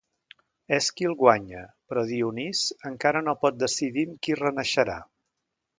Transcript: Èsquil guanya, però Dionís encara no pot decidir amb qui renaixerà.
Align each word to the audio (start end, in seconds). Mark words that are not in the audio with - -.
Èsquil 0.77 1.13
guanya, 1.19 1.61
però 1.91 2.05
Dionís 2.13 2.65
encara 2.93 3.25
no 3.29 3.39
pot 3.45 3.61
decidir 3.67 4.09
amb 4.11 4.21
qui 4.29 4.41
renaixerà. 4.45 4.99